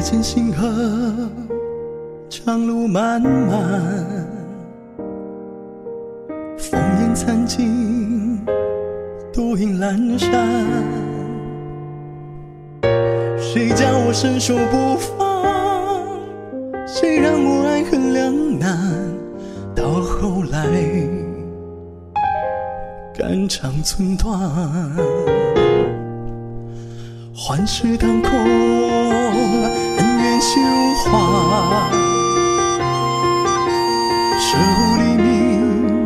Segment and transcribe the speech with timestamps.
[0.00, 0.66] 见星河，
[2.28, 3.60] 长路漫漫，
[6.58, 8.40] 烽烟残尽，
[9.32, 10.48] 独影阑珊。
[13.38, 15.44] 谁叫我伸手不放？
[16.86, 18.78] 谁让我爱恨两难？
[19.74, 20.66] 到后来，
[23.18, 25.39] 肝肠寸断。
[27.42, 30.60] 幻世当空，恩怨休
[31.02, 31.10] 怀。
[34.38, 36.04] 舍乎黎明，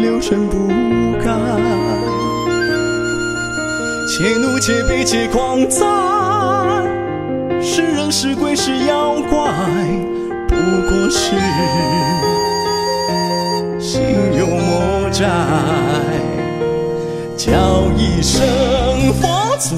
[0.00, 0.56] 六尘不
[1.22, 1.30] 改。
[4.08, 5.84] 且怒且悲且狂哉！
[7.60, 9.52] 是人是鬼是妖怪，
[10.48, 10.54] 不
[10.88, 11.36] 过是
[13.78, 14.00] 心
[14.38, 15.28] 有魔债。
[17.36, 18.40] 叫一声
[19.20, 19.76] 佛祖。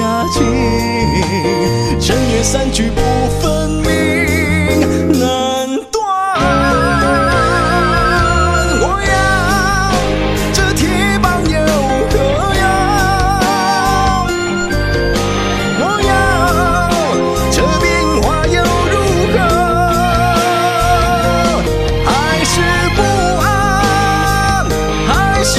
[0.00, 0.40] 真假境，
[2.00, 3.02] 尘缘散聚不
[3.38, 3.90] 分明，
[5.18, 5.20] 难
[5.92, 6.02] 断。
[8.80, 9.12] 我要
[10.54, 10.88] 这铁
[11.20, 11.58] 棒有
[12.08, 12.14] 何
[12.56, 12.64] 用？
[15.80, 16.10] 我要
[17.50, 17.84] 这变
[18.22, 18.56] 化又
[18.90, 18.94] 如
[19.34, 19.36] 何？
[22.06, 22.10] 还
[22.42, 22.54] 是
[22.96, 22.98] 不
[23.42, 23.44] 安，
[25.06, 25.10] 还
[25.44, 25.52] 是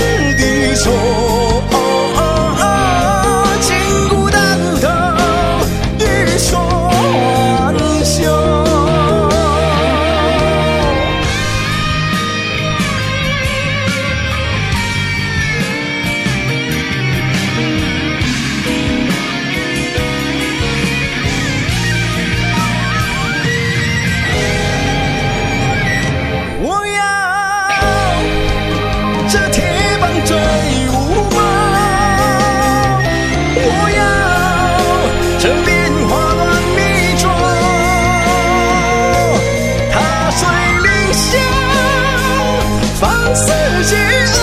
[43.84, 44.41] 心。